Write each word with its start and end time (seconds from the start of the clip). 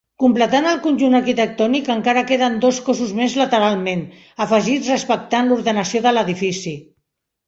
Completant 0.21 0.67
el 0.67 0.77
conjunt 0.85 1.15
arquitectònic 1.17 1.91
encara 1.95 2.23
queden 2.31 2.55
dos 2.63 2.79
cossos 2.87 3.11
més 3.19 3.35
lateralment, 3.41 4.01
afegits 4.47 4.89
respectant 4.95 5.53
l'ordenació 5.53 6.03
de 6.07 6.15
l'edifici. 6.19 6.73